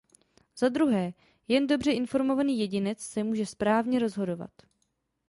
[0.57, 1.13] Za druhé,
[1.47, 4.51] jen dobře informovaný jedinec se může správně rozhodovat.